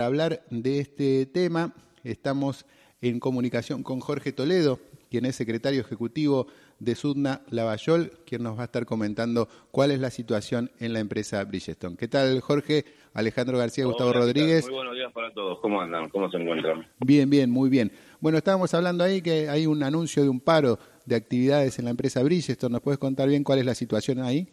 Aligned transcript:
Para 0.00 0.08
hablar 0.08 0.40
de 0.48 0.78
este 0.78 1.26
tema, 1.26 1.74
estamos 2.04 2.64
en 3.02 3.20
comunicación 3.20 3.82
con 3.82 4.00
Jorge 4.00 4.32
Toledo, 4.32 4.80
quien 5.10 5.26
es 5.26 5.36
secretario 5.36 5.82
ejecutivo 5.82 6.46
de 6.78 6.94
Sudna 6.94 7.42
Lavallol, 7.50 8.10
quien 8.24 8.42
nos 8.42 8.56
va 8.56 8.62
a 8.62 8.64
estar 8.64 8.86
comentando 8.86 9.46
cuál 9.70 9.90
es 9.90 10.00
la 10.00 10.08
situación 10.08 10.70
en 10.80 10.94
la 10.94 11.00
empresa 11.00 11.44
Bridgestone. 11.44 11.98
¿Qué 11.98 12.08
tal, 12.08 12.40
Jorge? 12.40 12.86
Alejandro 13.12 13.58
García, 13.58 13.84
Gustavo 13.84 14.14
Rodríguez. 14.14 14.64
Muy 14.64 14.76
buenos 14.76 14.94
días 14.94 15.12
para 15.12 15.34
todos. 15.34 15.60
¿Cómo 15.60 15.82
andan? 15.82 16.08
¿Cómo 16.08 16.30
se 16.30 16.38
encuentran? 16.38 16.86
Bien, 17.00 17.28
bien, 17.28 17.50
muy 17.50 17.68
bien. 17.68 17.92
Bueno, 18.20 18.38
estábamos 18.38 18.72
hablando 18.72 19.04
ahí 19.04 19.20
que 19.20 19.50
hay 19.50 19.66
un 19.66 19.82
anuncio 19.82 20.22
de 20.22 20.30
un 20.30 20.40
paro 20.40 20.78
de 21.04 21.16
actividades 21.16 21.78
en 21.78 21.84
la 21.84 21.90
empresa 21.90 22.22
Bridgestone. 22.22 22.72
¿Nos 22.72 22.80
puedes 22.80 22.98
contar 22.98 23.28
bien 23.28 23.44
cuál 23.44 23.58
es 23.58 23.66
la 23.66 23.74
situación 23.74 24.20
ahí? 24.20 24.48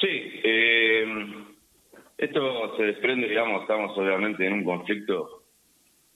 Sí, 0.00 0.08
eh, 0.42 0.66
esto 2.18 2.76
se 2.76 2.82
desprende, 2.84 3.28
digamos, 3.28 3.62
estamos 3.62 3.96
obviamente 3.96 4.46
en 4.46 4.54
un 4.54 4.64
conflicto 4.64 5.42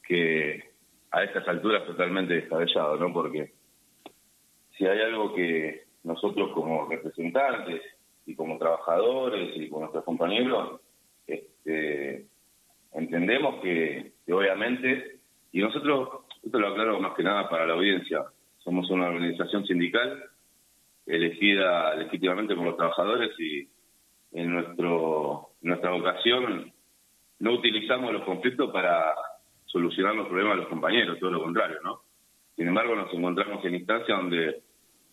que 0.03 0.71
a 1.11 1.23
estas 1.23 1.47
alturas 1.47 1.85
totalmente 1.85 2.33
descabellado, 2.33 2.97
¿no? 2.97 3.13
Porque 3.13 3.51
si 4.77 4.85
hay 4.85 4.99
algo 5.01 5.33
que 5.35 5.83
nosotros 6.03 6.51
como 6.53 6.87
representantes 6.87 7.81
y 8.25 8.35
como 8.35 8.57
trabajadores 8.57 9.55
y 9.55 9.69
con 9.69 9.81
nuestros 9.81 10.03
compañeros 10.03 10.81
este, 11.27 12.25
entendemos 12.93 13.61
que, 13.61 14.13
obviamente, 14.29 15.19
y 15.51 15.59
nosotros, 15.59 16.25
esto 16.43 16.59
lo 16.59 16.69
aclaro 16.69 16.99
más 16.99 17.13
que 17.15 17.23
nada 17.23 17.49
para 17.49 17.67
la 17.67 17.73
audiencia, 17.73 18.23
somos 18.59 18.89
una 18.89 19.07
organización 19.07 19.65
sindical 19.65 20.23
elegida 21.05 21.95
legítimamente 21.95 22.55
por 22.55 22.65
los 22.65 22.77
trabajadores 22.77 23.31
y 23.39 23.67
en 24.33 24.53
nuestro 24.53 25.50
nuestra 25.61 25.91
vocación 25.91 26.73
no 27.39 27.53
utilizamos 27.53 28.13
los 28.13 28.23
conflictos 28.23 28.71
para 28.71 29.13
solucionar 29.65 30.15
los 30.15 30.27
problemas 30.27 30.55
de 30.55 30.61
los 30.61 30.69
compañeros, 30.69 31.19
todo 31.19 31.31
lo 31.31 31.43
contrario, 31.43 31.77
¿no? 31.83 32.01
Sin 32.55 32.67
embargo, 32.67 32.95
nos 32.95 33.13
encontramos 33.13 33.63
en 33.65 33.75
instancia 33.75 34.15
donde 34.15 34.61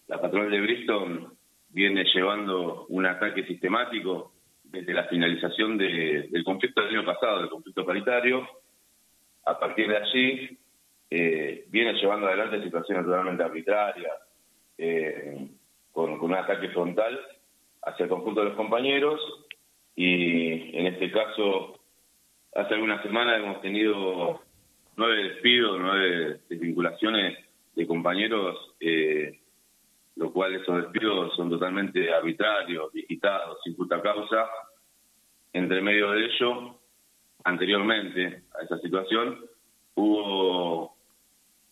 la 0.08 0.20
patronal 0.20 0.50
de 0.50 0.60
Bristol 0.60 1.32
viene 1.70 2.04
llevando 2.04 2.86
un 2.88 3.06
ataque 3.06 3.44
sistemático 3.44 4.32
desde 4.64 4.92
la 4.92 5.04
finalización 5.04 5.78
del 5.78 6.44
conflicto 6.44 6.82
del 6.82 6.96
año 6.96 7.04
pasado, 7.04 7.40
del 7.40 7.50
conflicto 7.50 7.86
paritario. 7.86 8.46
A 9.46 9.58
partir 9.58 9.88
de 9.88 9.96
allí, 9.96 10.58
eh, 11.10 11.64
viene 11.68 11.94
llevando 11.94 12.26
adelante 12.26 12.62
situaciones 12.62 13.04
totalmente 13.04 13.42
arbitrarias, 13.42 14.12
eh, 14.76 15.48
con, 15.92 16.20
un 16.20 16.34
ataque 16.34 16.68
frontal 16.68 17.18
hacia 17.82 18.04
el 18.04 18.10
conjunto 18.10 18.40
de 18.40 18.48
los 18.48 18.56
compañeros. 18.56 19.20
Y 20.00 20.78
en 20.78 20.86
este 20.86 21.10
caso, 21.10 21.80
hace 22.54 22.74
algunas 22.74 23.02
semanas 23.02 23.40
hemos 23.40 23.60
tenido 23.60 24.40
nueve 24.96 25.24
despidos, 25.24 25.76
nueve 25.80 26.38
desvinculaciones 26.48 27.36
de 27.74 27.84
compañeros, 27.84 28.76
eh, 28.78 29.40
lo 30.14 30.32
cual 30.32 30.54
esos 30.54 30.84
despidos 30.84 31.34
son 31.34 31.50
totalmente 31.50 32.14
arbitrarios, 32.14 32.92
digitados, 32.92 33.58
sin 33.64 33.74
justa 33.76 34.00
causa. 34.00 34.48
Entre 35.52 35.80
medio 35.80 36.12
de 36.12 36.26
ello, 36.26 36.78
anteriormente 37.42 38.44
a 38.56 38.62
esa 38.62 38.78
situación, 38.78 39.46
hubo 39.96 40.94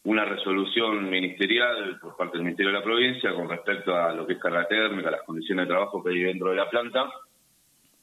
una 0.03 0.25
resolución 0.25 1.09
ministerial 1.09 2.01
por 2.01 2.17
parte 2.17 2.39
del 2.39 2.47
Ministerio 2.47 2.73
de 2.73 2.79
la 2.81 2.85
Provincia 2.85 3.33
con 3.37 3.49
respecto 3.49 3.95
a 3.95 4.13
lo 4.13 4.27
que 4.27 4.33
es 4.33 4.41
carga 4.41 4.67
térmica, 4.67 5.13
las 5.13 5.23
condiciones 5.23 5.69
de 5.69 5.75
trabajo 5.75 6.03
que 6.03 6.11
hay 6.11 6.23
dentro 6.23 6.51
de 6.51 6.57
la 6.57 6.69
planta, 6.69 7.09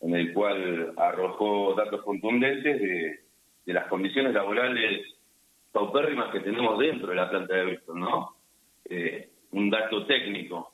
en 0.04 0.14
el 0.14 0.34
cual 0.34 0.94
arrojó 0.98 1.74
datos 1.76 2.02
contundentes 2.04 2.80
de, 2.82 3.74
las 3.74 3.88
condiciones 3.88 4.34
laborales 4.34 5.08
paupérrimas 5.72 6.30
que 6.32 6.42
tenemos 6.42 6.78
dentro 6.78 7.08
de 7.08 7.16
la 7.16 7.30
planta 7.30 7.56
de 7.56 7.66
Bristol, 7.66 8.00
¿no? 8.00 8.36
Eh, 8.86 9.30
un 9.52 9.70
dato 9.70 10.06
técnico. 10.06 10.74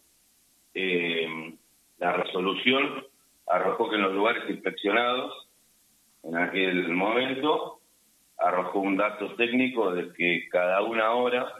Eh, 0.73 1.55
la 1.99 2.13
resolución 2.13 3.05
arrojó 3.45 3.89
que 3.89 3.97
en 3.97 4.01
los 4.01 4.13
lugares 4.13 4.49
inspeccionados, 4.49 5.47
en 6.23 6.35
aquel 6.35 6.89
momento, 6.89 7.81
arrojó 8.37 8.79
un 8.79 8.97
dato 8.97 9.35
técnico 9.35 9.91
de 9.93 10.11
que 10.13 10.49
cada 10.49 10.81
una 10.81 11.11
hora 11.11 11.53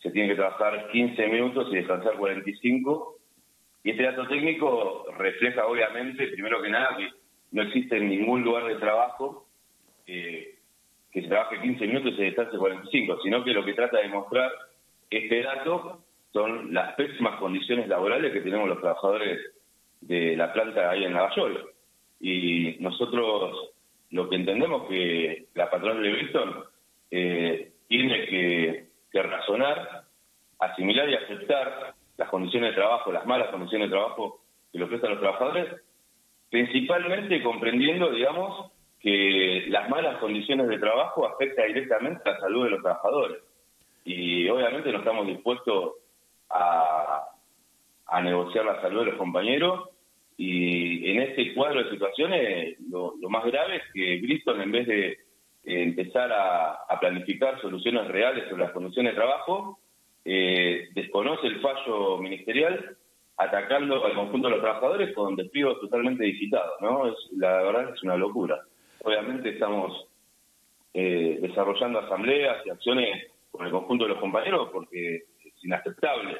se 0.00 0.10
tiene 0.10 0.28
que 0.28 0.34
trabajar 0.36 0.90
15 0.92 1.28
minutos 1.28 1.68
y 1.70 1.76
descansar 1.76 2.18
45. 2.18 3.16
Y 3.84 3.90
este 3.90 4.02
dato 4.02 4.26
técnico 4.26 5.04
refleja, 5.18 5.66
obviamente, 5.66 6.26
primero 6.28 6.62
que 6.62 6.70
nada, 6.70 6.96
que 6.96 7.10
no 7.52 7.62
existe 7.62 7.98
en 7.98 8.08
ningún 8.08 8.42
lugar 8.42 8.64
de 8.64 8.76
trabajo 8.76 9.46
eh, 10.06 10.54
que 11.12 11.20
se 11.20 11.28
trabaje 11.28 11.60
15 11.60 11.86
minutos 11.86 12.14
y 12.14 12.16
se 12.16 12.22
descanse 12.22 12.56
45, 12.56 13.20
sino 13.22 13.44
que 13.44 13.52
lo 13.52 13.62
que 13.62 13.74
trata 13.74 13.98
de 13.98 14.08
mostrar 14.08 14.50
este 15.10 15.42
dato 15.42 16.00
son 16.32 16.72
las 16.72 16.94
pésimas 16.94 17.38
condiciones 17.38 17.86
laborales 17.86 18.32
que 18.32 18.40
tenemos 18.40 18.68
los 18.68 18.80
trabajadores 18.80 19.38
de 20.00 20.34
la 20.34 20.52
planta 20.52 20.90
ahí 20.90 21.04
en 21.04 21.12
Lavallol. 21.12 21.70
Y 22.20 22.76
nosotros 22.80 23.74
lo 24.10 24.28
que 24.30 24.36
entendemos 24.36 24.88
que 24.88 25.46
la 25.54 25.70
patrona 25.70 26.00
de 26.00 26.12
Bristol 26.12 26.68
eh, 27.10 27.72
tiene 27.86 28.26
que 28.26 28.88
razonar, 29.12 30.04
asimilar 30.58 31.08
y 31.10 31.14
aceptar 31.14 31.94
las 32.16 32.28
condiciones 32.28 32.70
de 32.70 32.76
trabajo, 32.76 33.12
las 33.12 33.26
malas 33.26 33.48
condiciones 33.48 33.88
de 33.88 33.96
trabajo 33.96 34.40
que 34.70 34.78
le 34.78 34.84
ofrecen 34.84 35.10
los 35.10 35.20
trabajadores, 35.20 35.66
principalmente 36.50 37.42
comprendiendo, 37.42 38.10
digamos, 38.10 38.72
que 39.00 39.66
las 39.68 39.88
malas 39.90 40.16
condiciones 40.18 40.66
de 40.66 40.78
trabajo 40.78 41.26
afectan 41.26 41.66
directamente 41.68 42.22
a 42.24 42.32
la 42.32 42.40
salud 42.40 42.64
de 42.64 42.70
los 42.70 42.82
trabajadores. 42.82 43.42
Y 44.04 44.48
obviamente 44.48 44.92
no 44.92 44.98
estamos 44.98 45.26
dispuestos 45.26 45.94
a, 46.50 47.30
negociar 48.22 48.64
la 48.64 48.80
salud 48.80 49.00
de 49.00 49.10
los 49.10 49.16
compañeros. 49.16 49.90
Y 50.36 51.10
en 51.10 51.22
este 51.22 51.54
cuadro 51.54 51.84
de 51.84 51.90
situaciones, 51.90 52.76
lo, 52.88 53.14
más 53.28 53.44
grave 53.44 53.76
es 53.76 53.82
que 53.92 54.20
Bristol, 54.22 54.60
en 54.62 54.72
vez 54.72 54.86
de 54.86 55.18
empezar 55.64 56.32
a, 56.32 56.98
planificar 57.00 57.60
soluciones 57.60 58.08
reales 58.08 58.48
sobre 58.48 58.64
las 58.64 58.72
condiciones 58.72 59.12
de 59.12 59.16
trabajo, 59.20 59.78
eh, 60.24 60.88
desconoce 60.94 61.46
el 61.46 61.60
fallo 61.60 62.18
ministerial 62.18 62.96
atacando 63.36 64.04
al 64.04 64.14
conjunto 64.14 64.48
de 64.48 64.54
los 64.54 64.62
trabajadores 64.62 65.14
con 65.14 65.36
despidos 65.36 65.80
totalmente 65.80 66.24
visitados, 66.24 66.80
¿no? 66.80 67.08
Es, 67.08 67.14
la 67.36 67.62
verdad 67.62 67.92
es 67.94 68.02
una 68.02 68.16
locura. 68.16 68.62
Obviamente 69.02 69.50
estamos 69.50 70.06
eh, 70.94 71.38
desarrollando 71.42 71.98
asambleas 71.98 72.64
y 72.64 72.70
acciones 72.70 73.32
con 73.50 73.66
el 73.66 73.72
conjunto 73.72 74.04
de 74.04 74.10
los 74.10 74.20
compañeros 74.20 74.70
porque 74.72 75.16
es 75.44 75.64
inaceptable 75.64 76.38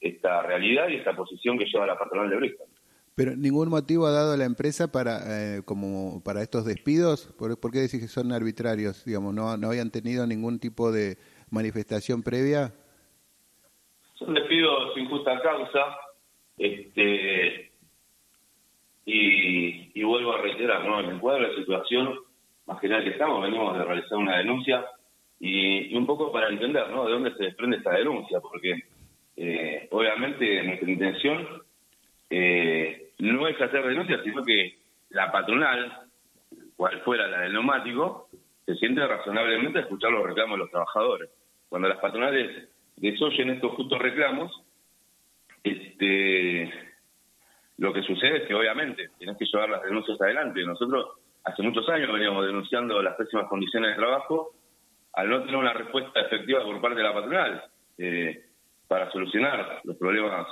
esta 0.00 0.42
realidad 0.42 0.88
y 0.88 0.96
esta 0.96 1.14
posición 1.14 1.56
que 1.56 1.66
lleva 1.66 1.86
la 1.86 1.98
patronal 1.98 2.28
de 2.28 2.36
Bristol. 2.36 2.66
Pero 3.14 3.36
ningún 3.36 3.68
motivo 3.68 4.06
ha 4.06 4.10
dado 4.10 4.36
la 4.36 4.44
empresa 4.44 4.90
para 4.90 5.20
eh, 5.56 5.62
como 5.64 6.22
para 6.24 6.42
estos 6.42 6.64
despidos. 6.64 7.32
¿Por, 7.38 7.70
qué 7.70 7.80
decís 7.80 8.00
que 8.00 8.08
son 8.08 8.32
arbitrarios? 8.32 9.04
Digamos, 9.04 9.34
no, 9.34 9.56
no 9.56 9.68
habían 9.68 9.90
tenido 9.90 10.26
ningún 10.26 10.58
tipo 10.58 10.90
de 10.90 11.18
manifestación 11.50 12.22
previa. 12.22 12.74
Son 14.24 14.34
despidos 14.34 14.94
sin 14.94 15.08
justa 15.08 15.40
causa. 15.40 15.96
Este, 16.58 17.70
y, 19.04 20.02
vuelvo 20.02 20.34
a 20.34 20.42
reiterar, 20.42 20.84
¿no? 20.84 21.00
En 21.00 21.10
el 21.10 21.18
cuadro 21.18 21.42
de 21.42 21.48
la 21.48 21.58
situación 21.58 22.18
más 22.66 22.80
general 22.80 23.02
que 23.02 23.10
estamos, 23.10 23.42
venimos 23.42 23.76
de 23.76 23.84
realizar 23.84 24.18
una 24.18 24.38
denuncia 24.38 24.84
y, 25.40 25.94
un 25.96 26.06
poco 26.06 26.30
para 26.30 26.48
entender, 26.48 26.88
¿no? 26.90 27.06
De 27.06 27.12
dónde 27.12 27.34
se 27.34 27.44
desprende 27.44 27.78
esta 27.78 27.92
denuncia, 27.92 28.40
porque 28.40 28.82
eh, 29.36 29.88
obviamente 29.90 30.62
nuestra 30.62 30.90
intención 30.90 31.62
eh, 32.30 33.10
no 33.18 33.48
es 33.48 33.60
hacer 33.60 33.86
denuncias, 33.86 34.20
sino 34.22 34.42
que 34.44 34.76
la 35.10 35.32
patronal, 35.32 36.02
cual 36.76 37.00
fuera 37.00 37.26
la 37.26 37.40
del 37.40 37.54
neumático, 37.54 38.28
se 38.66 38.74
siente 38.76 39.04
razonablemente 39.06 39.78
a 39.78 39.82
escuchar 39.82 40.12
los 40.12 40.24
reclamos 40.24 40.58
de 40.58 40.64
los 40.64 40.70
trabajadores. 40.70 41.30
Cuando 41.68 41.88
las 41.88 41.98
patronales 41.98 42.68
desoyen 43.02 43.50
estos 43.50 43.72
justos 43.72 43.98
reclamos, 43.98 44.62
este 45.62 46.72
lo 47.78 47.92
que 47.92 48.02
sucede 48.02 48.38
es 48.38 48.42
que 48.44 48.54
obviamente 48.54 49.10
tienes 49.18 49.36
que 49.36 49.44
llevar 49.44 49.68
las 49.68 49.82
denuncias 49.82 50.20
adelante. 50.20 50.64
Nosotros 50.64 51.18
hace 51.42 51.62
muchos 51.62 51.88
años 51.88 52.12
veníamos 52.12 52.46
denunciando 52.46 53.02
las 53.02 53.16
pésimas 53.16 53.48
condiciones 53.48 53.90
de 53.90 53.96
trabajo 53.96 54.54
al 55.14 55.28
no 55.28 55.40
tener 55.40 55.56
una 55.56 55.72
respuesta 55.72 56.20
efectiva 56.20 56.62
por 56.62 56.80
parte 56.80 56.98
de 56.98 57.02
la 57.02 57.12
patronal 57.12 57.64
eh, 57.98 58.44
para 58.86 59.10
solucionar 59.10 59.80
los 59.82 59.96
problemas 59.96 60.46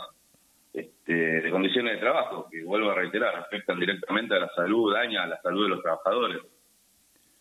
este, 0.72 1.12
de 1.12 1.50
condiciones 1.50 1.94
de 1.94 2.00
trabajo, 2.00 2.48
que 2.50 2.64
vuelvo 2.64 2.90
a 2.90 2.94
reiterar, 2.94 3.36
afectan 3.36 3.78
directamente 3.78 4.34
a 4.34 4.40
la 4.40 4.48
salud, 4.48 4.92
daña 4.92 5.22
a 5.22 5.28
la 5.28 5.40
salud 5.40 5.64
de 5.64 5.68
los 5.68 5.82
trabajadores. 5.82 6.38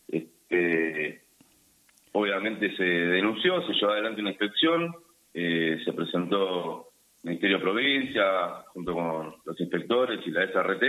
Este, 0.08 1.19
obviamente 2.12 2.76
se 2.76 2.84
denunció, 2.84 3.66
se 3.66 3.74
llevó 3.74 3.92
adelante 3.92 4.22
una 4.22 4.32
inspección, 4.32 4.96
eh, 5.34 5.80
se 5.84 5.94
presentó 5.94 6.88
Ministerio 7.24 7.58
de 7.58 7.64
Provincia, 7.64 8.64
junto 8.74 8.94
con 8.94 9.36
los 9.46 9.60
inspectores 9.60 10.26
y 10.26 10.32
la 10.32 10.44
SRT, 10.44 10.84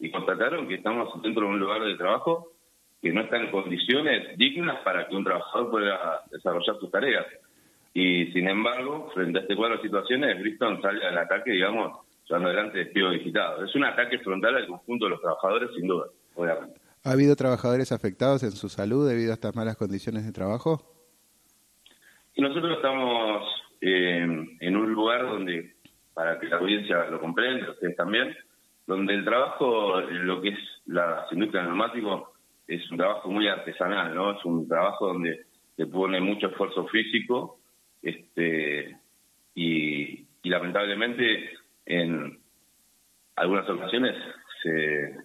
y 0.00 0.10
constataron 0.10 0.66
que 0.66 0.74
estamos 0.76 1.10
dentro 1.22 1.42
de 1.42 1.52
un 1.52 1.60
lugar 1.60 1.82
de 1.82 1.96
trabajo 1.96 2.52
que 3.00 3.12
no 3.12 3.20
está 3.20 3.36
en 3.36 3.50
condiciones 3.50 4.36
dignas 4.38 4.80
para 4.82 5.06
que 5.06 5.14
un 5.14 5.24
trabajador 5.24 5.70
pueda 5.70 6.22
desarrollar 6.30 6.76
sus 6.80 6.90
tareas. 6.90 7.26
Y 7.92 8.26
sin 8.32 8.48
embargo, 8.48 9.10
frente 9.14 9.38
a 9.38 9.42
este 9.42 9.54
cuadro 9.54 9.76
de 9.76 9.82
situaciones, 9.82 10.40
Bristol 10.40 10.80
sale 10.80 11.06
al 11.06 11.18
ataque, 11.18 11.52
digamos, 11.52 12.00
llevando 12.26 12.48
adelante 12.48 12.78
despido 12.78 13.10
digitado. 13.10 13.64
Es 13.64 13.74
un 13.74 13.84
ataque 13.84 14.18
frontal 14.18 14.56
al 14.56 14.66
conjunto 14.66 15.04
de 15.04 15.10
los 15.10 15.20
trabajadores, 15.20 15.70
sin 15.76 15.86
duda, 15.86 16.06
obviamente. 16.34 16.80
¿Ha 17.06 17.12
habido 17.12 17.36
trabajadores 17.36 17.92
afectados 17.92 18.42
en 18.44 18.52
su 18.52 18.70
salud 18.70 19.06
debido 19.06 19.32
a 19.32 19.34
estas 19.34 19.54
malas 19.54 19.76
condiciones 19.76 20.24
de 20.24 20.32
trabajo? 20.32 20.80
Nosotros 22.38 22.76
estamos 22.76 23.42
eh, 23.82 24.26
en 24.60 24.76
un 24.76 24.90
lugar 24.92 25.22
donde, 25.26 25.74
para 26.14 26.40
que 26.40 26.46
la 26.46 26.56
audiencia 26.56 27.04
lo 27.10 27.20
comprenda, 27.20 27.72
ustedes 27.72 27.94
también, 27.94 28.34
donde 28.86 29.14
el 29.14 29.24
trabajo, 29.24 30.00
lo 30.00 30.40
que 30.40 30.48
es 30.48 30.58
la 30.86 31.26
industria 31.30 31.64
neumático, 31.64 32.32
es 32.66 32.90
un 32.90 32.96
trabajo 32.96 33.30
muy 33.30 33.48
artesanal, 33.48 34.14
¿no? 34.14 34.38
Es 34.38 34.44
un 34.46 34.66
trabajo 34.66 35.08
donde 35.08 35.44
se 35.76 35.86
pone 35.86 36.20
mucho 36.22 36.46
esfuerzo 36.46 36.86
físico 36.86 37.58
este 38.00 38.96
y, 39.54 40.26
lamentablemente 40.44 41.50
en 41.86 42.38
algunas 43.36 43.68
ocasiones 43.68 44.14
se, 44.62 45.16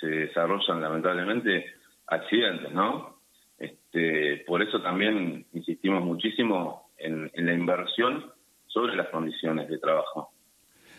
se 0.00 0.06
desarrollan 0.06 0.80
lamentablemente 0.80 1.74
accidentes, 2.06 2.72
¿no? 2.72 3.16
Este, 3.58 4.44
por 4.46 4.62
eso 4.62 4.82
también 4.82 5.46
insistimos 5.52 6.04
muchísimo 6.04 6.90
en, 6.98 7.30
la 7.34 7.52
inversión 7.52 8.32
sobre 8.66 8.96
las 8.96 9.08
condiciones 9.08 9.68
de 9.68 9.78
trabajo. 9.78 10.30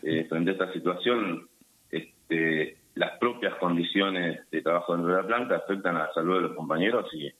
Eh, 0.01 0.25
frente 0.29 0.51
a 0.51 0.53
esta 0.53 0.73
situación, 0.73 1.47
este, 1.91 2.77
las 2.95 3.17
propias 3.19 3.55
condiciones 3.55 4.49
de 4.49 4.61
trabajo 4.61 4.93
dentro 4.93 5.15
de 5.15 5.21
la 5.21 5.27
planta 5.27 5.55
afectan 5.57 5.95
a 5.95 6.07
la 6.07 6.13
salud 6.13 6.35
de 6.35 6.41
los 6.41 6.55
compañeros 6.55 7.05
y 7.13 7.31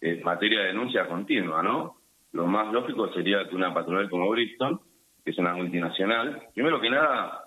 es 0.00 0.24
materia 0.24 0.60
de 0.60 0.66
denuncia 0.66 1.06
continua, 1.06 1.62
¿no? 1.62 1.96
Lo 2.32 2.46
más 2.46 2.72
lógico 2.72 3.12
sería 3.12 3.48
que 3.48 3.54
una 3.54 3.72
patronal 3.72 4.10
como 4.10 4.28
Bristol, 4.30 4.80
que 5.24 5.30
es 5.30 5.38
una 5.38 5.54
multinacional, 5.54 6.48
primero 6.52 6.80
que 6.80 6.90
nada, 6.90 7.43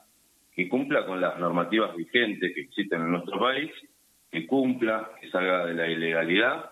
que 0.58 0.68
cumpla 0.68 1.06
con 1.06 1.22
las 1.22 1.38
normativas 1.38 1.96
vigentes 1.96 2.52
que 2.56 2.62
existen 2.62 3.00
en 3.02 3.12
nuestro 3.12 3.40
país, 3.40 3.70
que 4.32 4.48
cumpla, 4.48 5.12
que 5.22 5.30
salga 5.30 5.68
de 5.68 5.76
la 5.76 5.88
ilegalidad 5.88 6.72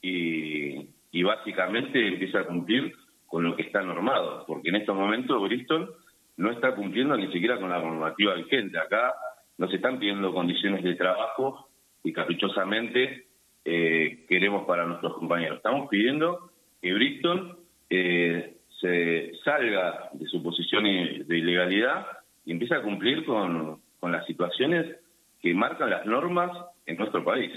y, 0.00 0.88
básicamente 1.24 2.06
empiece 2.06 2.38
a 2.38 2.46
cumplir 2.46 2.94
con 3.26 3.42
lo 3.42 3.56
que 3.56 3.62
está 3.62 3.82
normado, 3.82 4.44
porque 4.46 4.68
en 4.68 4.76
estos 4.76 4.96
momentos 4.96 5.42
Bristol 5.42 5.92
no 6.36 6.52
está 6.52 6.74
cumpliendo 6.74 7.16
ni 7.16 7.30
siquiera 7.32 7.58
con 7.58 7.70
la 7.70 7.78
normativa 7.80 8.34
vigente. 8.34 8.78
Acá 8.78 9.12
nos 9.58 9.72
están 9.74 9.98
pidiendo 9.98 10.32
condiciones 10.32 10.82
de 10.84 10.94
trabajo 10.94 11.68
y 12.04 12.12
caprichosamente 12.12 13.26
eh, 13.64 14.24
queremos 14.28 14.66
para 14.66 14.86
nuestros 14.86 15.14
compañeros. 15.14 15.56
Estamos 15.56 15.88
pidiendo 15.88 16.52
que 16.80 16.94
Bristol 16.94 17.58
eh, 17.90 18.56
se 18.80 19.32
salga 19.44 20.10
de 20.12 20.26
su 20.26 20.42
posición 20.42 20.84
de 20.84 21.38
ilegalidad 21.38 22.06
y 22.44 22.52
empiece 22.52 22.74
a 22.74 22.82
cumplir 22.82 23.24
con, 23.24 23.80
con 23.98 24.12
las 24.12 24.26
situaciones 24.26 24.96
que 25.40 25.54
marcan 25.54 25.90
las 25.90 26.06
normas 26.06 26.50
en 26.86 26.96
nuestro 26.96 27.24
país. 27.24 27.52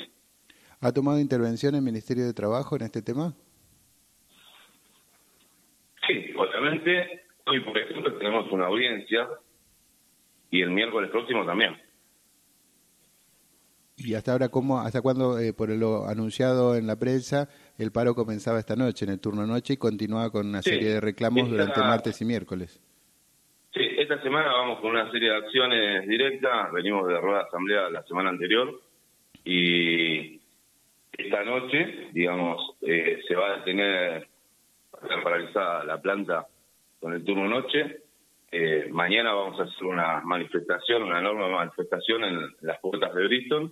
¿Ha 0.82 0.92
tomado 0.92 1.20
intervención 1.20 1.76
el 1.76 1.82
Ministerio 1.82 2.26
de 2.26 2.34
Trabajo 2.34 2.76
en 2.76 2.84
este 2.84 3.02
tema? 3.02 3.34
Sí, 6.08 6.34
obviamente. 6.36 7.22
Hoy, 7.46 7.60
por 7.62 7.78
ejemplo, 7.78 8.18
tenemos 8.18 8.52
una 8.52 8.68
audiencia 8.68 9.28
y 10.50 10.62
el 10.62 10.72
miércoles 10.72 11.10
próximo 11.10 11.46
también. 11.46 11.76
¿Y 13.96 14.16
hasta 14.16 14.32
ahora 14.32 14.50
cómo, 14.50 14.80
hasta 14.80 15.02
cuándo, 15.02 15.40
eh, 15.40 15.54
por 15.54 15.70
lo 15.70 16.08
anunciado 16.08 16.76
en 16.76 16.88
la 16.88 16.98
prensa, 16.98 17.48
el 17.78 17.92
paro 17.92 18.16
comenzaba 18.16 18.60
esta 18.60 18.76
noche, 18.76 19.06
en 19.06 19.12
el 19.12 19.20
turno 19.20 19.46
noche, 19.46 19.74
y 19.74 19.78
continuaba 19.78 20.32
con 20.32 20.48
una 20.48 20.62
serie 20.62 20.90
de 20.90 21.00
reclamos 21.00 21.50
durante 21.50 21.80
martes 21.80 22.20
y 22.22 22.26
miércoles? 22.26 22.82
Esta 24.04 24.22
semana 24.22 24.52
vamos 24.52 24.82
con 24.82 24.90
una 24.90 25.10
serie 25.12 25.30
de 25.30 25.38
acciones 25.38 26.06
directas, 26.06 26.74
venimos 26.74 27.08
de 27.08 27.22
rueda 27.22 27.44
asamblea 27.44 27.90
la 27.90 28.04
semana 28.04 28.32
anterior, 28.32 28.82
y 29.46 30.42
esta 31.14 31.46
noche, 31.46 32.10
digamos, 32.12 32.76
eh, 32.82 33.22
se 33.26 33.34
va 33.34 33.48
a 33.48 33.58
detener, 33.60 34.28
paralizada 35.24 35.86
la 35.86 36.02
planta 36.02 36.46
con 37.00 37.14
el 37.14 37.24
turno 37.24 37.48
noche, 37.48 38.02
eh, 38.52 38.90
mañana 38.92 39.32
vamos 39.32 39.58
a 39.62 39.64
hacer 39.64 39.86
una 39.86 40.20
manifestación, 40.20 41.04
una 41.04 41.20
enorme 41.20 41.50
manifestación 41.50 42.26
en 42.26 42.56
las 42.60 42.82
puertas 42.82 43.16
de 43.16 43.26
Bristol, 43.26 43.72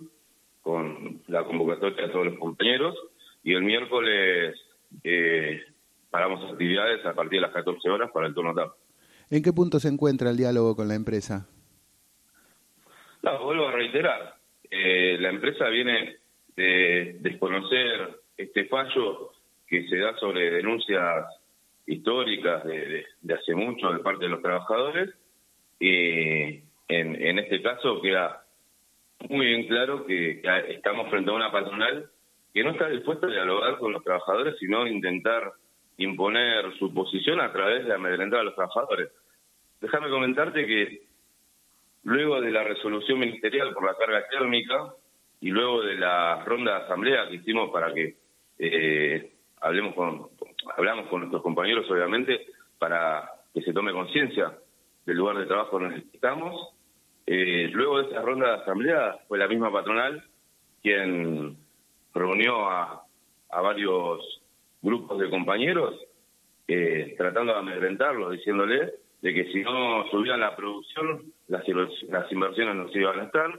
con 0.62 1.20
la 1.26 1.44
convocatoria 1.44 2.06
de 2.06 2.08
todos 2.08 2.24
los 2.24 2.38
compañeros, 2.38 2.96
y 3.44 3.52
el 3.52 3.64
miércoles 3.64 4.58
eh, 5.04 5.62
paramos 6.10 6.50
actividades 6.50 7.04
a 7.04 7.12
partir 7.12 7.38
de 7.38 7.48
las 7.48 7.52
14 7.52 7.90
horas 7.90 8.10
para 8.12 8.28
el 8.28 8.34
turno 8.34 8.54
tarde. 8.54 8.81
¿En 9.32 9.42
qué 9.42 9.54
punto 9.54 9.80
se 9.80 9.88
encuentra 9.88 10.28
el 10.28 10.36
diálogo 10.36 10.76
con 10.76 10.88
la 10.88 10.94
empresa? 10.94 11.48
No, 13.22 13.42
vuelvo 13.42 13.68
a 13.68 13.72
reiterar. 13.72 14.34
Eh, 14.70 15.16
la 15.18 15.30
empresa 15.30 15.68
viene 15.68 16.18
de 16.54 17.16
desconocer 17.20 18.20
este 18.36 18.66
fallo 18.66 19.32
que 19.66 19.88
se 19.88 19.96
da 19.96 20.14
sobre 20.18 20.50
denuncias 20.50 21.24
históricas 21.86 22.62
de, 22.64 23.06
hace 23.34 23.54
mucho 23.54 23.90
de 23.90 24.00
parte 24.00 24.24
de 24.24 24.30
los 24.32 24.42
trabajadores. 24.42 25.14
Y 25.80 26.60
en, 26.88 27.38
este 27.38 27.62
caso 27.62 28.02
queda 28.02 28.44
muy 29.30 29.46
bien 29.46 29.66
claro 29.66 30.04
que, 30.04 30.42
estamos 30.68 31.08
frente 31.08 31.30
a 31.30 31.34
una 31.34 31.50
patronal 31.50 32.10
que 32.52 32.62
no 32.62 32.72
está 32.72 32.86
dispuesta 32.90 33.28
a 33.28 33.30
dialogar 33.30 33.78
con 33.78 33.94
los 33.94 34.04
trabajadores, 34.04 34.56
sino 34.58 34.86
intentar 34.86 35.54
imponer 35.96 36.70
su 36.78 36.92
posición 36.92 37.40
a 37.40 37.50
través 37.50 37.86
de 37.86 37.94
amedrentar 37.94 38.40
a 38.40 38.44
los 38.44 38.54
trabajadores. 38.54 39.08
Déjame 39.82 40.10
comentarte 40.10 40.64
que 40.64 41.02
luego 42.04 42.40
de 42.40 42.52
la 42.52 42.62
resolución 42.62 43.18
ministerial 43.18 43.74
por 43.74 43.84
la 43.84 43.96
carga 43.96 44.28
térmica 44.28 44.94
y 45.40 45.50
luego 45.50 45.82
de 45.82 45.96
la 45.96 46.44
ronda 46.44 46.78
de 46.78 46.84
asamblea 46.84 47.28
que 47.28 47.34
hicimos 47.34 47.68
para 47.72 47.92
que 47.92 48.14
eh, 48.60 49.32
hablemos 49.60 49.92
con, 49.96 50.28
hablamos 50.76 51.08
con 51.08 51.22
nuestros 51.22 51.42
compañeros, 51.42 51.90
obviamente, 51.90 52.46
para 52.78 53.28
que 53.52 53.60
se 53.62 53.72
tome 53.72 53.92
conciencia 53.92 54.56
del 55.04 55.16
lugar 55.16 55.38
de 55.38 55.46
trabajo 55.46 55.80
donde 55.80 56.04
estamos. 56.14 56.74
Eh, 57.26 57.68
luego 57.72 58.00
de 58.00 58.08
esa 58.08 58.22
ronda 58.22 58.46
de 58.46 58.62
asamblea 58.62 59.18
fue 59.26 59.38
la 59.38 59.48
misma 59.48 59.72
patronal 59.72 60.24
quien 60.80 61.56
reunió 62.14 62.70
a, 62.70 63.04
varios 63.50 64.40
grupos 64.80 65.18
de 65.18 65.28
compañeros 65.28 65.94
eh, 66.68 67.14
tratando 67.18 67.52
de 67.52 67.58
amedrentarlos, 67.58 68.32
diciéndole 68.32 69.01
de 69.22 69.32
que 69.32 69.52
si 69.52 69.62
no 69.62 70.04
subían 70.10 70.40
la 70.40 70.54
producción, 70.54 71.32
las, 71.48 71.64
las 72.08 72.30
inversiones 72.30 72.74
no 72.74 72.88
se 72.88 72.98
iban 72.98 73.20
a 73.20 73.24
estar, 73.24 73.50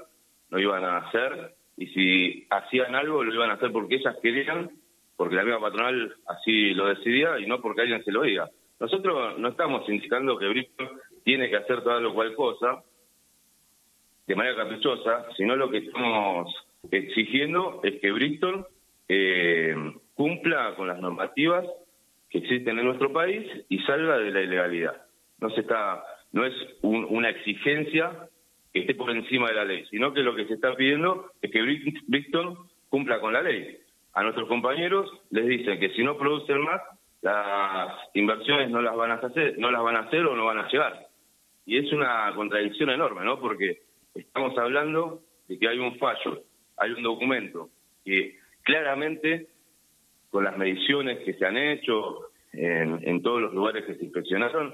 no 0.50 0.60
iban 0.60 0.84
a 0.84 0.98
hacer, 0.98 1.55
y 1.77 1.88
si 1.88 2.48
hacían 2.50 2.93
algo 2.96 3.24
lo 3.24 3.34
iban 3.34 3.50
a 3.50 3.53
hacer 3.53 3.72
porque 3.72 3.96
ellas 3.96 4.15
querían 4.22 4.70
porque 5.15 5.36
la 5.36 5.43
misma 5.43 5.62
patronal 5.62 6.15
así 6.27 6.74
lo 6.74 6.88
decidía 6.88 7.39
y 7.39 7.46
no 7.46 7.62
porque 7.62 7.82
alguien 7.82 8.03
se 8.03 8.12
lo 8.12 8.24
diga. 8.24 8.50
Nosotros 8.79 9.39
no 9.39 9.48
estamos 9.50 9.88
indicando 9.88 10.38
que 10.38 10.50
Bristol 10.50 11.01
tiene 11.24 11.50
que 11.50 11.58
hacer 11.58 11.82
toda 11.84 12.00
lo 12.00 12.13
cual 12.13 12.36
cosa 12.36 12.84
de 14.27 14.36
manera 14.36 14.55
caprichosa, 14.55 15.27
sino 15.38 15.55
lo 15.55 15.70
que 15.70 15.77
estamos 15.77 16.53
exigiendo 16.91 17.79
es 17.84 18.00
que 18.01 18.12
Bristol 18.12 18.67
eh, 19.08 19.75
cumpla 20.15 20.75
con 20.75 20.88
las 20.88 21.00
normativas 21.00 21.65
que 22.29 22.39
existen 22.39 22.79
en 22.79 22.86
nuestro 22.86 23.13
país 23.13 23.46
y 23.70 23.79
salga 23.79 24.17
de 24.17 24.32
la 24.32 24.41
ilegalidad. 24.41 25.03
No 25.40 25.50
se 25.50 25.62
está, 25.62 26.04
no 26.32 26.46
es 26.46 26.54
una 26.82 27.30
exigencia 27.30 28.30
que 28.72 28.82
esté 28.82 28.96
por 28.96 29.12
encima 29.12 29.50
de 29.50 29.56
la 29.56 29.66
ley, 29.66 29.86
sino 29.90 30.13
que 30.13 30.24
lo 30.24 30.36
que 30.36 30.48
se 30.48 30.56
está 30.56 30.75
pidiendo 30.75 31.32
es 31.42 31.52
que 31.52 31.62
Bristol 32.08 32.58
cumpla 32.90 33.20
con 33.20 33.34
la 33.34 33.42
ley 33.42 33.80
a 34.13 34.24
nuestros 34.24 34.48
compañeros 34.48 35.10
les 35.32 35.48
dicen 35.48 35.80
que 35.80 35.90
si 35.90 36.04
no 36.04 36.18
producen 36.18 36.62
más, 36.62 36.82
las 37.22 37.94
inversiones 38.13 38.70
no 38.70 38.82
las 38.82 38.96
van 38.96 39.12
a 39.12 39.16
hacer, 39.16 39.58
no 39.58 39.72
las 39.72 39.82
van 39.82 39.96
a 39.96 40.02
hacer 40.02 40.25
o 40.25 40.36
no 40.36 40.46
van 40.46 40.60
a 40.60 40.68
llegar. 40.68 41.08
Y 41.66 41.78
es 41.78 41.92
una 41.92 42.32
contradicción 42.36 42.90
enorme, 42.90 43.24
¿no? 43.24 43.40
Porque 43.40 43.82
estamos 44.13 44.58
hablando 44.58 45.22
de 45.48 45.58
que 45.58 45.68
hay 45.68 45.80
un 45.80 45.98
fallo, 45.98 46.44
hay 46.78 46.92
un 46.92 47.04
documento 47.04 47.70
que 48.06 48.38
claramente 48.63 49.48
con 50.30 50.44
las 50.44 50.58
mediciones 50.58 51.20
que 51.20 51.34
se 51.34 51.46
han 51.46 51.58
hecho 51.58 52.30
en, 52.52 53.22
todos 53.24 53.42
los 53.42 53.54
lugares 53.54 53.86
que 53.86 53.96
se 53.96 54.04
inspeccionaron, 54.04 54.74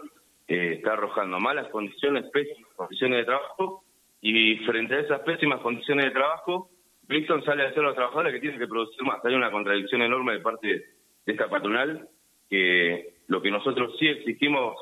eh, 0.50 0.74
está 0.78 0.94
arrojando 0.94 1.40
malas 1.40 1.68
condiciones, 1.70 2.26
pésimas 2.32 2.74
condiciones 2.76 3.20
de 3.20 3.26
trabajo, 3.26 3.84
y 4.20 4.58
frente 4.66 4.96
a 4.96 5.00
esas 5.00 5.20
pésimas 5.22 5.62
condiciones 5.62 6.06
de 6.06 6.12
trabajo, 6.12 6.70
Brixton 7.04 7.44
sale 7.46 7.64
a 7.64 7.74
ser 7.74 7.84
los 7.84 7.96
trabajadores 7.96 8.34
que 8.34 8.40
tienen 8.40 8.60
que 8.60 8.68
producir 8.68 9.04
más. 9.04 9.24
Hay 9.24 9.36
una 9.36 9.52
contradicción 9.52 10.02
enorme 10.02 10.34
de 10.34 10.40
parte 10.40 10.68
de 10.68 11.32
esta 11.32 11.48
patronal 11.50 12.10
que 12.50 13.14
lo 13.28 13.42
que 13.42 13.52
nosotros 13.52 13.96
sí 14.00 14.08
exigimos 14.08 14.76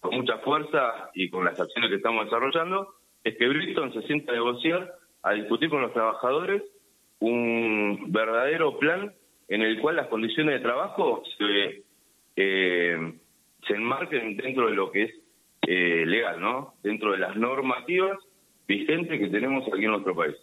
con 0.00 0.14
mucha 0.14 0.38
fuerza 0.38 1.10
y 1.14 1.30
con 1.30 1.44
las 1.44 1.58
acciones 1.58 1.90
que 1.90 1.96
estamos 1.96 2.26
desarrollando 2.26 2.94
es 3.24 3.36
que 3.36 3.48
Brixton 3.48 3.92
se 3.94 4.02
sienta 4.02 4.32
a 4.32 4.36
negociar, 4.36 4.94
a 5.22 5.32
discutir 5.32 5.70
con 5.70 5.80
los 5.80 5.92
trabajadores 5.92 6.62
un 7.20 8.12
verdadero 8.12 8.78
plan 8.78 9.14
en 9.48 9.62
el 9.62 9.80
cual 9.80 9.96
las 9.96 10.08
condiciones 10.08 10.56
de 10.56 10.60
trabajo 10.60 11.22
se, 11.38 11.82
eh, 12.36 13.14
se 13.66 13.74
enmarquen 13.74 14.36
dentro 14.36 14.68
de 14.68 14.74
lo 14.74 14.90
que 14.90 15.04
es 15.04 15.10
eh, 15.62 16.04
legal, 16.06 16.40
¿no? 16.40 16.74
Dentro 16.82 17.12
de 17.12 17.18
las 17.18 17.36
normativas 17.36 18.18
vigentes 18.68 19.18
que 19.18 19.28
tenemos 19.28 19.64
aquí 19.72 19.84
en 19.84 19.90
nuestro 19.90 20.14
país. 20.14 20.36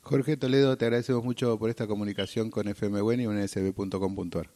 Jorge 0.00 0.36
Toledo, 0.36 0.76
te 0.76 0.84
agradecemos 0.84 1.24
mucho 1.24 1.58
por 1.58 1.70
esta 1.70 1.86
comunicación 1.86 2.50
con 2.50 2.66
FM 2.68 2.98
y 3.22 3.26
unsb.com.ar. 3.26 4.46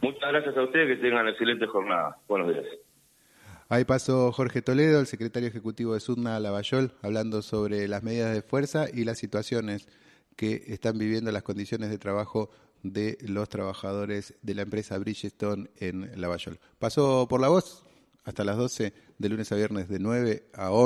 Muchas 0.00 0.32
gracias 0.32 0.56
a 0.56 0.62
ustedes, 0.62 0.96
que 0.96 1.02
tengan 1.02 1.28
excelente 1.28 1.66
jornada. 1.66 2.16
Buenos 2.28 2.52
días. 2.52 2.66
Ahí 3.68 3.84
pasó 3.84 4.32
Jorge 4.32 4.62
Toledo, 4.62 5.00
el 5.00 5.06
secretario 5.06 5.48
ejecutivo 5.48 5.94
de 5.94 6.00
Sudna 6.00 6.40
Lavallol, 6.40 6.92
hablando 7.02 7.42
sobre 7.42 7.86
las 7.86 8.02
medidas 8.02 8.34
de 8.34 8.42
fuerza 8.42 8.86
y 8.92 9.04
las 9.04 9.18
situaciones 9.18 9.88
que 10.36 10.62
están 10.68 10.98
viviendo 10.98 11.30
las 11.32 11.42
condiciones 11.42 11.90
de 11.90 11.98
trabajo 11.98 12.50
de 12.82 13.18
los 13.22 13.48
trabajadores 13.48 14.34
de 14.42 14.54
la 14.54 14.62
empresa 14.62 14.98
Bridgestone 14.98 15.70
en 15.76 16.20
Lavallol. 16.20 16.58
Pasó 16.78 17.26
por 17.28 17.40
la 17.40 17.48
voz 17.48 17.84
hasta 18.24 18.44
las 18.44 18.56
12 18.56 18.92
de 19.18 19.28
lunes 19.28 19.50
a 19.52 19.56
viernes 19.56 19.88
de 19.88 19.98
9 19.98 20.50
a 20.54 20.70
11. 20.70 20.76